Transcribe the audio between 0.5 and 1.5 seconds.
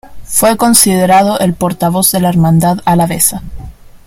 considerado